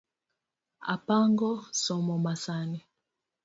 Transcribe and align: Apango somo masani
Apango 0.93 1.51
somo 1.83 2.15
masani 2.25 2.79